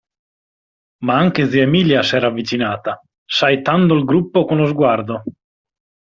[1.03, 5.23] Ma anche zia Emilia s'era avvicinata, saettando il gruppo con lo sguardo.